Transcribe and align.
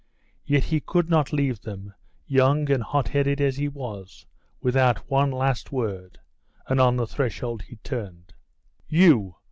Yet 0.47 0.63
he 0.63 0.79
could 0.79 1.11
not 1.11 1.31
leave 1.31 1.61
them, 1.61 1.93
young 2.25 2.71
and 2.71 2.81
hot 2.81 3.09
headed 3.09 3.39
as 3.39 3.57
he 3.57 3.67
was, 3.67 4.25
without 4.59 5.11
one 5.11 5.29
last 5.31 5.71
word, 5.71 6.19
and 6.67 6.81
on 6.81 6.95
the 6.95 7.05
threshold 7.05 7.61
he 7.61 7.75
turned. 7.83 8.33
'You! 8.87 9.35